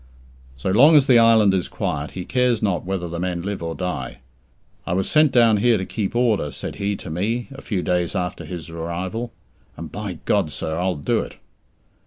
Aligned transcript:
So 0.57 0.71
long 0.71 0.95
as 0.95 1.05
the 1.05 1.19
island 1.19 1.53
is 1.53 1.67
quiet, 1.67 2.13
he 2.17 2.25
cares 2.25 2.59
not 2.63 2.83
whether 2.83 3.07
the 3.07 3.19
men 3.19 3.43
live 3.43 3.61
or 3.61 3.75
die. 3.75 4.17
"I 4.83 4.93
was 4.93 5.07
sent 5.07 5.31
down 5.31 5.57
here 5.57 5.77
to 5.77 5.85
keep 5.85 6.15
order," 6.15 6.51
said 6.51 6.77
he 6.77 6.95
to 6.95 7.11
me, 7.11 7.49
a 7.51 7.61
few 7.61 7.83
days 7.83 8.15
after 8.15 8.43
his 8.43 8.67
arrival, 8.67 9.31
"and 9.77 9.91
by 9.91 10.17
God, 10.25 10.51
sir, 10.51 10.75
I'll 10.75 10.95
do 10.95 11.19
it!" 11.19 11.35